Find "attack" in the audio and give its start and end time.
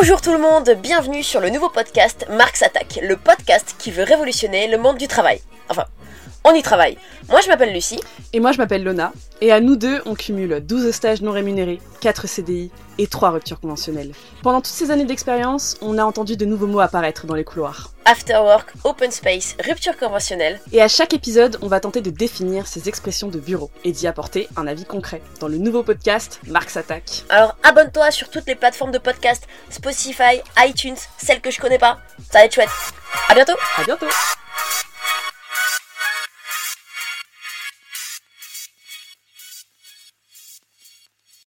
2.62-3.00, 26.76-27.24